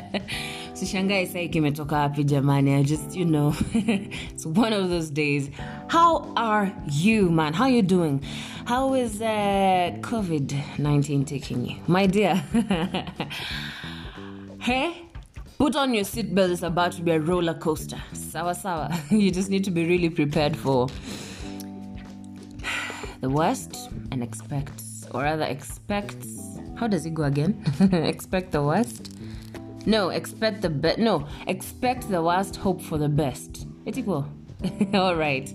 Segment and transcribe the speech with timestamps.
[0.74, 5.50] sishangae sai kimetoka wapi jamani i just you know it's one of those days.
[5.88, 7.54] How are you man?
[7.54, 8.20] How you doing?
[8.64, 11.76] How is uh, covid-19 taking you?
[11.86, 12.42] My dear.
[14.58, 15.08] Hey
[15.58, 18.00] put on your seatbelt it's about to be a roller coaster.
[18.12, 18.98] Sawa sawa.
[19.10, 20.88] You just need to be really prepared for
[23.20, 26.16] the worst and expect or rather expect
[26.76, 27.62] how does it go again?
[27.92, 29.12] Expect the worst
[29.86, 34.26] no expect the best no expect the worst hope for the best it's equal
[34.94, 35.54] all right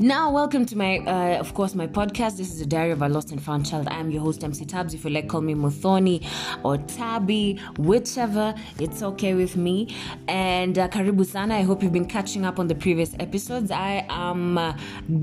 [0.00, 2.36] now, welcome to my, uh, of course, my podcast.
[2.36, 3.86] This is the diary of a lost and found child.
[3.86, 4.92] I am your host, MC Tabs.
[4.92, 6.26] If you like, call me Muthoni
[6.64, 8.56] or Tabby, whichever.
[8.80, 9.94] It's okay with me.
[10.26, 11.54] And uh, karibu sana.
[11.58, 13.70] I hope you've been catching up on the previous episodes.
[13.70, 14.76] I am uh,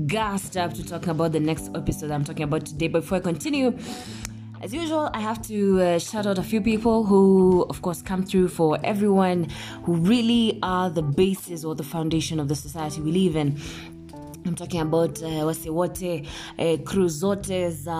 [0.06, 2.88] gassed up to talk about the next episode I'm talking about today.
[2.88, 3.76] Before I continue,
[4.62, 8.24] as usual, I have to uh, shout out a few people who, of course, come
[8.24, 9.48] through for everyone
[9.82, 13.60] who really are the basis or the foundation of the society we live in.
[14.44, 16.26] I'm talking about uh, wasi wote
[16.58, 17.92] uh, crew zote za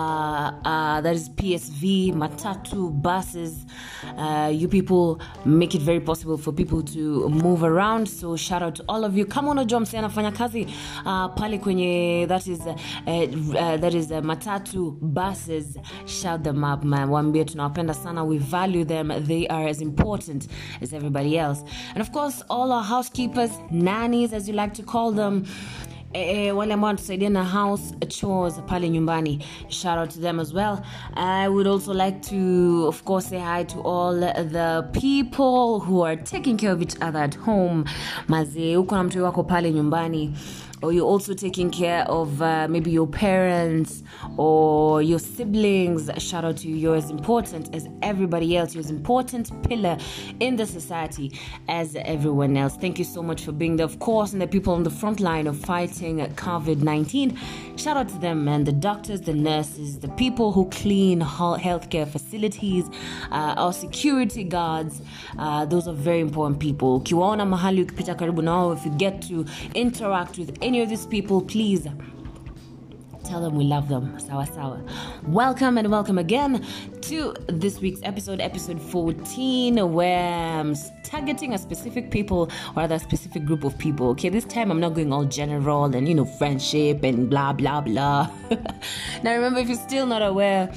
[0.65, 3.65] uh, that is PSV, matatu, buses.
[4.17, 8.09] Uh, you people make it very possible for people to move around.
[8.09, 9.25] So shout out to all of you.
[9.25, 10.67] Kama unajua msee anafanya kazi
[11.05, 12.73] uh, pale kwenye that is uh,
[13.07, 17.33] uh, that is uh, matatu buses, shout them up man.
[17.45, 18.23] Tunawapenda sana.
[18.23, 19.11] We value them.
[19.27, 20.47] They are as important
[20.81, 21.63] as everybody else.
[21.93, 25.45] And of course, all our housekeepers, nannies as you like to call them
[26.13, 29.39] eh, wale ambao wanatusaidia na house chores pale nyumbani.
[29.69, 30.77] Shout out to them as well.
[31.15, 36.15] I would also like to of course say hi to all the people who are
[36.17, 37.83] taking care of each other at home.
[38.27, 40.33] Mazee huko na mtu wako pale nyumbani
[40.83, 44.03] or you're also taking care of uh, maybe your parents
[44.37, 46.09] or your siblings.
[46.17, 46.75] Shout out to you.
[46.75, 48.75] You're as important as everybody else.
[48.75, 49.97] You're as important pillar
[50.39, 51.39] in the society
[51.69, 52.75] as everyone else.
[52.77, 53.85] Thank you so much for being there.
[53.85, 57.37] Of course and the people on the front line of fighting covid-19
[57.79, 62.85] shout out to them and the doctors the nurses the people who clean healthcare facilities
[63.31, 65.01] uh, our security guards.
[65.37, 66.99] Uh, those are very important people.
[66.99, 67.83] Ukiwaona mahali
[68.73, 69.45] if you get to
[69.75, 71.87] interact with any of these people please
[73.23, 74.19] tell them we love them.
[74.19, 74.83] Sawa sawa.
[75.27, 76.65] Welcome and welcome again
[77.01, 82.99] to this week's episode episode 14 where i'm targeting a specific people or rather a
[82.99, 84.09] specific group of people.
[84.09, 87.81] Okay this time i'm not going all general and you know friendship and blah blah
[87.81, 88.29] blah.
[89.23, 90.71] Now remember if you're still not aware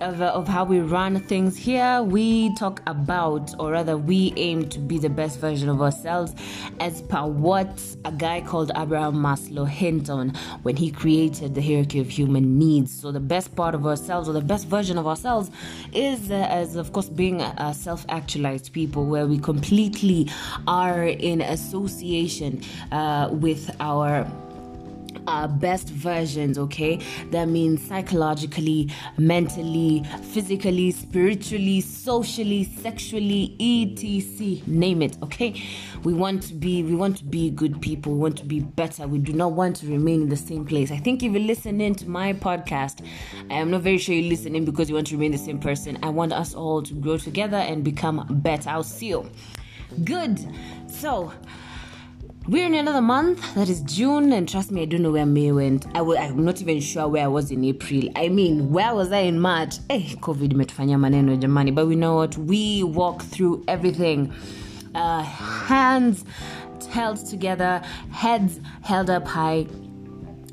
[0.00, 4.68] of, uh, of how we run things here, we talk about, or rather, we aim
[4.68, 6.34] to be the best version of ourselves
[6.80, 7.68] as per what
[8.04, 10.30] a guy called Abraham Maslow hinted on
[10.62, 12.92] when he created the hierarchy of human needs.
[12.92, 15.50] So, the best part of ourselves, or the best version of ourselves,
[15.92, 20.30] is uh, as, of course, being a self actualized people where we completely
[20.66, 24.26] are in association uh, with our
[25.28, 27.00] our best versions, okay?
[27.30, 34.62] That means psychologically, mentally, physically, spiritually, socially, sexually, etc.
[34.66, 35.62] Name it, okay?
[36.04, 39.06] We want to be we want to be good people, we want to be better.
[39.06, 40.90] We do not want to remain in the same place.
[40.90, 43.04] I think if you listen in to my podcast,
[43.50, 45.98] I am not very sure you're listening because you want to remain the same person.
[46.02, 48.70] I want us all to grow together and become better.
[48.70, 49.30] I'll see you.
[50.04, 50.38] Good.
[50.88, 51.32] So
[52.48, 55.52] we're in another month that is June, and trust me, I don't know where May
[55.52, 55.86] went.
[55.94, 58.08] I'm not even sure where I was in April.
[58.16, 59.76] I mean, where was I in March?
[59.90, 64.32] Hey, eh, COVID imetufanyia maneno jamani, but we know what we walk through everything.
[64.94, 66.24] Uh, hands
[66.90, 67.82] held together,
[68.12, 69.66] heads held up high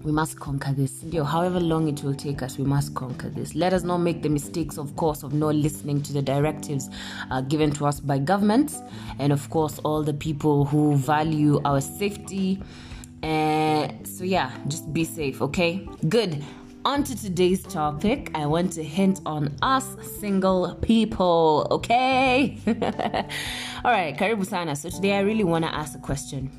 [0.05, 1.03] we must conquer this.
[1.25, 3.55] however long it will take us, we must conquer this.
[3.55, 6.89] Let us not make the mistakes, of course, of not listening to the directives
[7.31, 8.81] uh, given to us by governments
[9.17, 12.61] and, of course, all the people who value our safety.
[13.23, 15.87] Uh, so, yeah, just be safe, okay?
[16.07, 16.43] Good.
[16.85, 19.87] On to today's topic, I want to hint on us
[20.19, 22.59] single people, okay?
[23.83, 24.75] all right, karibu sana.
[24.75, 26.51] So, today I really want to ask a question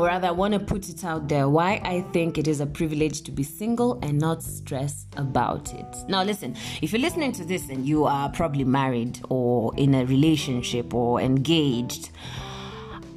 [0.00, 2.66] or rather, I want to put it out there why I think it is a
[2.66, 5.96] privilege to be single and not stress about it.
[6.08, 10.06] Now, listen, if you're listening to this and you are probably married or in a
[10.06, 12.10] relationship or engaged,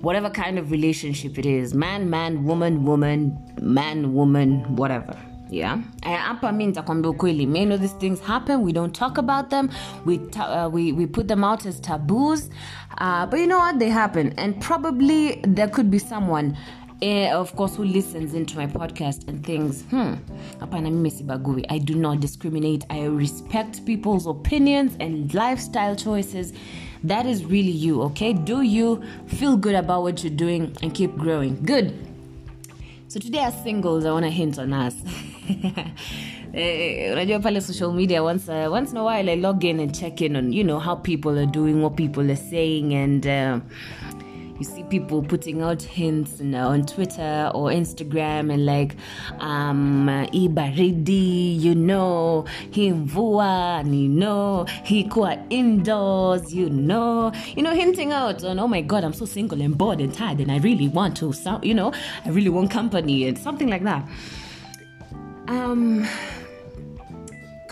[0.01, 5.17] whatever kind of relationship it is man, man, woman, woman, man, woman, whatever
[5.49, 9.69] yeah hapa mi nitakwambia ukweli may know these things happen we don't talk about them
[10.05, 12.49] we, ta- uh, we, we put them out as taboos
[12.97, 16.57] uh, but you know what they happen and probably there could be someone
[17.01, 20.13] uh, of course who listens into my podcast and thinks hmm
[20.59, 26.53] hapana mimi sibagui i do not discriminate i respect people's opinions and lifestyle choices
[27.05, 28.31] That is really you, okay?
[28.31, 31.59] Do you feel good about what you're doing and keep growing?
[31.65, 31.91] Good.
[33.09, 34.95] So today as singles, I want to hint on us.
[36.55, 39.91] Eh, unajua pale social media once, uh, once in a while i log in and
[39.99, 43.59] check in on you know how people are doing what people are saying and uh,
[44.59, 48.95] you see people putting out hints you know, on Twitter or Instagram and like
[49.39, 57.73] um ibaridi, you know, he mvua, you know, he kuwa indoors, you know, you know,
[57.73, 60.59] hinting out on oh my god, I'm so single and bored and tired and I
[60.59, 61.91] really want to you know,
[62.25, 64.07] I really want company and something like that.
[65.47, 66.07] Um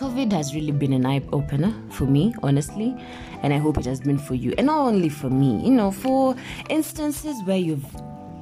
[0.01, 2.95] COVID has really been an eye opener for me, honestly,
[3.43, 4.51] and I hope it has been for you.
[4.57, 6.35] And not only for me, you know, for
[6.69, 7.85] instances where you've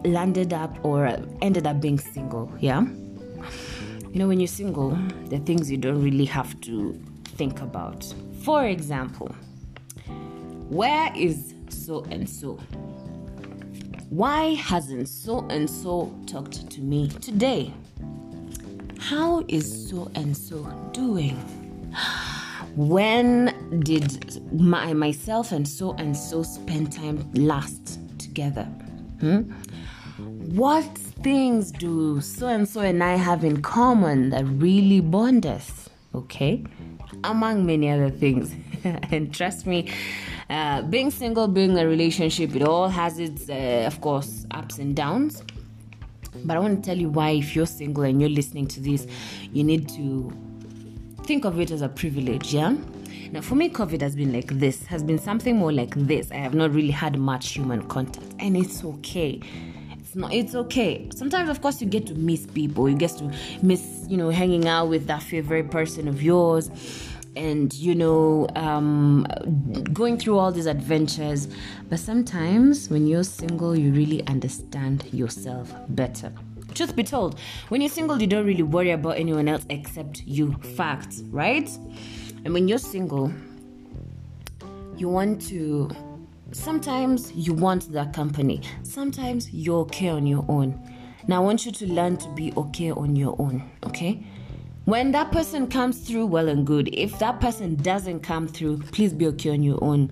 [0.06, 1.06] landed up or
[1.42, 2.82] ended up being single, yeah?
[2.82, 8.06] You know, when you're single, the things you don't really have to think about.
[8.42, 9.36] For example,
[10.70, 12.58] where is so and so?
[14.10, 17.74] Why hasn't so and so talked to me today?
[19.00, 21.38] How is so and so doing?
[22.76, 28.66] When did my myself and so and so spend time last together?
[29.22, 29.52] Hmm?
[30.54, 30.86] What
[31.24, 35.90] things do so and so and I have in common that really bond us?
[36.14, 36.66] Okay,
[37.24, 38.54] among many other things.
[38.84, 39.92] and trust me,
[40.50, 44.78] uh, being single, being in a relationship, it all has its, uh, of course, ups
[44.78, 45.44] and downs.
[46.46, 49.08] But I want to tell you why, if you're single and you're listening to this,
[49.52, 50.32] you need to
[51.24, 52.76] think of it as a privilege, yeah?
[53.32, 56.32] Now, for me, COVID has been like this, has been something more like this.
[56.32, 59.40] I have not really had much human contact, and it's okay.
[59.92, 61.08] It's not, it's okay.
[61.16, 63.32] Sometimes, of course, you get to miss people, you get to
[63.62, 66.72] miss, you know, hanging out with that favorite person of yours
[67.40, 69.26] and you know um,
[69.94, 71.48] going through all these adventures.
[71.90, 76.32] But sometimes when you're single you really understand yourself better.
[76.76, 77.40] Truth be told
[77.70, 80.54] when you're single you don't really worry about anyone else except you.
[80.76, 81.70] Facts right?
[82.44, 83.34] And when you're single
[84.98, 85.90] you want to
[86.52, 88.62] sometimes you want that company.
[88.84, 90.80] Sometimes you're okay on your own.
[91.28, 94.24] Now i want you to learn to be okay on your own okay
[94.90, 96.90] when that person comes through, well and good.
[96.94, 100.12] If that person doesn't come through, please be okay on your own.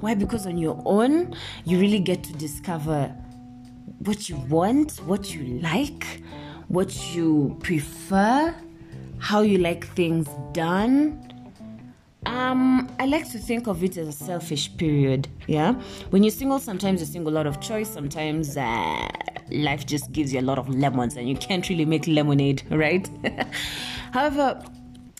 [0.00, 0.14] Why?
[0.14, 1.34] Because on your own,
[1.64, 3.14] you really get to discover
[3.98, 6.22] what you want, what you like,
[6.68, 8.54] what you prefer,
[9.18, 11.22] how you like things done.
[12.24, 15.28] Um, I like to think of it as a selfish period.
[15.46, 15.74] Yeah,
[16.10, 17.88] when you're single, sometimes you're single a lot of choice.
[17.88, 19.08] Sometimes uh,
[19.50, 23.08] life just gives you a lot of lemons, and you can't really make lemonade, right?
[24.12, 24.62] However,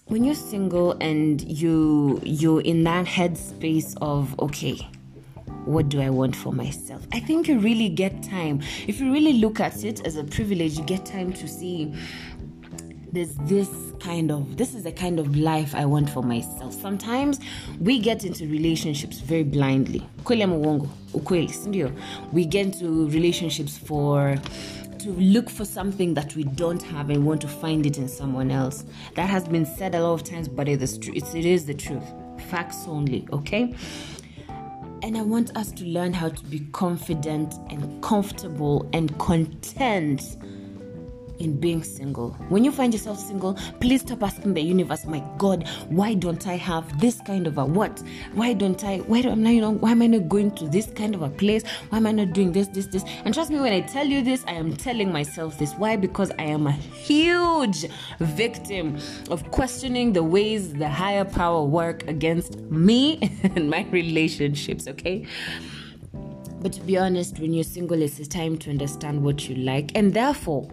[0.06, 4.78] when you're single and you you're in that headspace of okay,
[5.64, 7.04] what do I want for myself?
[7.12, 8.60] I think you really get time.
[8.86, 11.92] If you really look at it as a privilege, you get time to see
[13.12, 13.70] there's this
[14.00, 16.72] kind of this is the kind of life I want for myself.
[16.74, 17.40] Sometimes
[17.80, 20.06] we get into relationships very blindly.
[20.28, 20.36] We
[22.44, 24.36] get into relationships for
[24.98, 28.50] to look for something that we don't have and want to find it in someone
[28.50, 28.84] else.
[29.14, 31.14] That has been said a lot of times, but it's true.
[31.14, 32.04] It is the truth.
[32.48, 33.74] Facts only, okay?
[35.02, 40.36] And I want us to learn how to be confident and comfortable and content
[41.38, 42.30] in being single.
[42.48, 46.56] When you find yourself single, please stop asking the universe, my God, why don't I
[46.56, 48.02] have this kind of a what?
[48.34, 50.68] Why don't I, why do, am I, you know, why am I not going to
[50.68, 51.62] this kind of a place?
[51.90, 53.04] Why am I not doing this, this, this?
[53.24, 55.72] And trust me, when I tell you this, I am telling myself this.
[55.74, 55.96] Why?
[55.96, 57.86] Because I am a huge
[58.20, 58.98] victim
[59.30, 63.18] of questioning the ways the higher power work against me
[63.54, 65.26] and my relationships, okay?
[66.60, 69.92] But to be honest, when you're single, it's a time to understand what you like,
[69.94, 70.68] and therefore,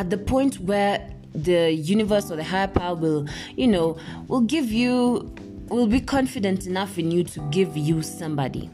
[0.00, 4.72] at the point where the universe or the higher power will, you know, will give
[4.72, 5.30] you,
[5.68, 8.70] will be confident enough in you to give you somebody.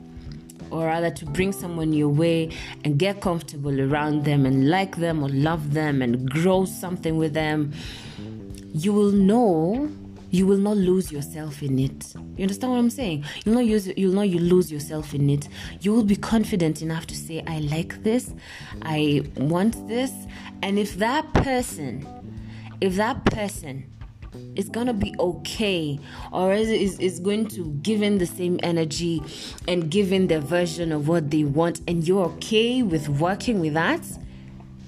[0.71, 2.51] Or rather, to bring someone your way
[2.85, 7.35] and get comfortable around them and like them or love them and grow something with
[7.35, 7.73] them,
[8.73, 9.91] you will know
[10.31, 12.15] you will not lose yourself in it.
[12.37, 13.25] You understand what I'm saying?
[13.45, 15.49] You'll not use you'll not you lose yourself in it.
[15.81, 18.35] You will be confident enough to say, I like this,
[18.83, 20.13] I want this,
[20.63, 22.07] and if that person,
[22.81, 23.93] if that person
[24.55, 25.99] is gonna be okay
[26.33, 29.23] or is, is, is going to give in the same energy
[29.67, 33.75] and give in their version of what they want and you're okay with working with
[33.75, 34.03] that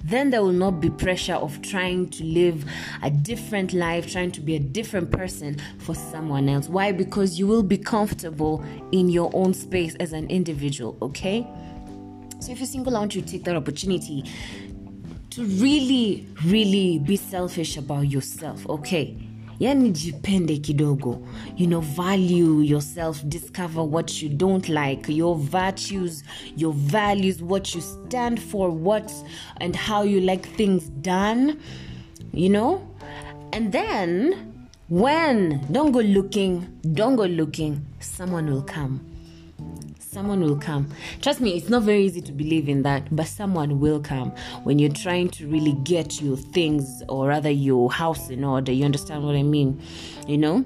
[0.09, 2.65] then there will not be pressure of trying to live
[3.03, 6.67] a different life, trying to be a different person for someone else.
[6.67, 6.93] Why?
[6.93, 11.47] Because you will be comfortable in your own space as an individual, okay?
[12.41, 14.25] So if you're single, I want you to take that opportunity
[15.39, 19.17] really, really be selfish about yourself, okay?
[19.61, 21.27] yani jipende kidogo.
[21.57, 26.23] You know value yourself discover what you don't like your virtues
[26.57, 29.13] your values what you stand for what
[29.61, 31.59] and how you like things done
[32.33, 32.87] you know?
[33.53, 34.55] And then
[34.89, 39.01] when don't go looking don't go looking someone will come
[40.11, 40.89] someone will come.
[41.21, 44.31] Trust me, it's not very easy to believe in that, but someone will come
[44.65, 48.73] when you're trying to really get your things or rather your house in order.
[48.73, 49.81] You understand what I mean?
[50.27, 50.65] You know?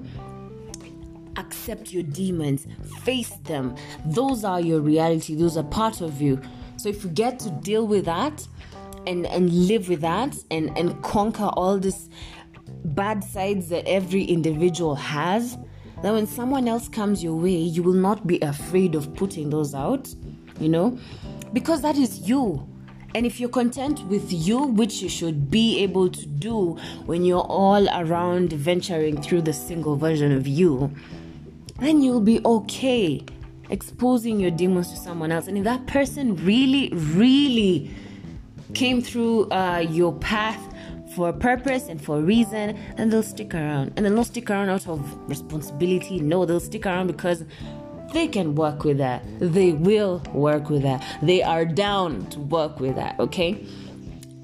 [1.35, 2.67] Accept your demons,
[3.01, 3.75] face them.
[4.05, 6.41] Those are your reality, those are part of you.
[6.77, 8.47] So if you get to deal with that
[9.05, 12.09] and and live with that and and conquer all these
[12.85, 15.57] bad sides that every individual has,
[16.03, 19.73] that when someone else comes your way, you will not be afraid of putting those
[19.73, 20.13] out,
[20.59, 20.99] you know,
[21.53, 22.67] because that is you.
[23.15, 27.47] And if you're content with you, which you should be able to do when you're
[27.47, 30.93] all around venturing through the single version of you,
[31.79, 33.23] then you'll be okay
[33.69, 35.47] exposing your demons to someone else.
[35.47, 37.89] And if that person really, really
[38.73, 40.72] came through uh, your path
[41.15, 43.93] for a purpose and for a reason, then they'll stick around.
[43.95, 46.19] And they'll not stick around out of responsibility.
[46.19, 47.43] No, they'll stick around because
[48.13, 49.23] they can work with that.
[49.39, 51.03] They will work with that.
[51.21, 53.65] They are down to work with that, okay?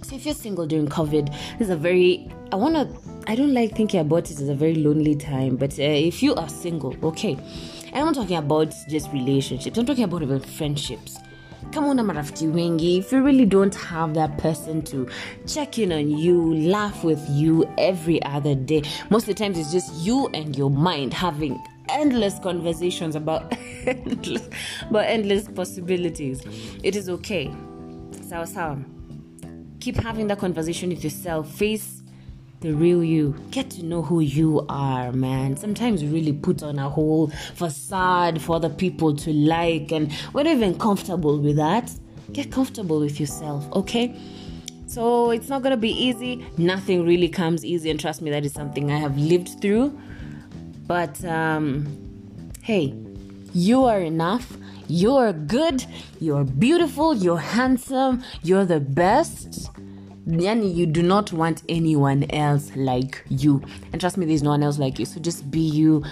[0.01, 2.89] So if you're single during COVID, this is a very, I want to,
[3.27, 6.33] I don't like thinking about it as a very lonely time, but uh, if you
[6.35, 7.33] are single, okay?
[7.87, 11.19] And I'm not talking about just relationships, I'm talking about even friendships
[11.71, 15.07] kama una marafiki wengi if you really don't have that person to
[15.45, 19.71] check in on you laugh with you every other day most of the times it's
[19.71, 23.53] just you and your mind having endless conversations about
[23.85, 24.47] endless,
[24.89, 26.41] about endless possibilities.
[26.83, 27.51] It is okay.
[28.27, 28.77] Sawa sawa.
[29.79, 31.49] Keep having that conversation with yourself.
[31.51, 32.03] Face
[32.61, 33.35] the real you.
[33.51, 35.55] Get to know who you are, man.
[35.55, 40.43] Sometimes we really put on a whole facade for other people to like, and we're
[40.43, 41.91] not even comfortable with that.
[42.33, 44.15] Get comfortable with yourself, okay?
[44.87, 46.45] So it's not gonna be easy.
[46.57, 49.97] Nothing really comes easy, and trust me, that is something I have lived through.
[50.85, 51.87] But um,
[52.61, 52.93] hey,
[53.53, 54.57] you are enough.
[54.87, 55.85] You're good.
[56.19, 57.15] You're beautiful.
[57.15, 58.23] You're handsome.
[58.41, 59.69] You're the best
[60.29, 63.61] yani you do not want anyone else like you.
[63.91, 65.05] And trust me there's no one else like you.
[65.05, 66.03] So just be you.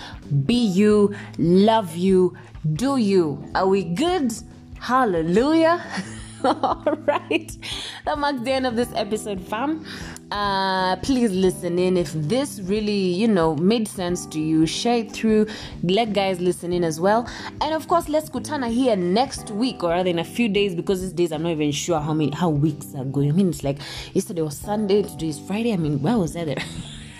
[0.46, 1.16] Be you.
[1.38, 2.36] Love you.
[2.74, 3.44] Do you.
[3.56, 4.34] Are we good?
[4.80, 5.84] Hallelujah
[6.44, 7.58] all right.
[8.06, 9.86] That marks the end of this episode fam.
[10.30, 11.98] Uh, please listen in.
[11.98, 15.48] If this really you know made sense to you share it through.
[15.84, 17.28] Let guys listen in as well.
[17.62, 21.02] And of course let's kutana here next week or rather in a few days because
[21.02, 23.30] these days i'm not even sure how many how weeks are going.
[23.30, 23.80] I mean it's like
[24.14, 25.74] yesterday was sunday today is friday.
[25.74, 26.64] I mean where was i there?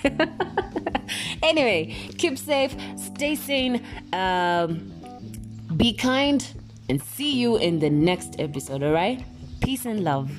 [1.42, 3.82] Anyway keep safe stay sane
[4.12, 4.92] um,
[5.78, 6.46] be kind
[6.90, 9.24] and see you in the next episode all right?
[9.62, 10.30] Peace and love